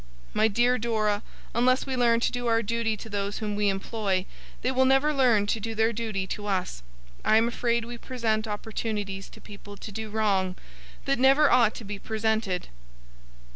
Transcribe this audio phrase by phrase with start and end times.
[0.33, 1.21] My dear Dora,
[1.53, 4.25] unless we learn to do our duty to those whom we employ,
[4.63, 6.81] they will never learn to do their duty to us.
[7.23, 10.55] I am afraid we present opportunities to people to do wrong,
[11.05, 12.67] that never ought to be presented.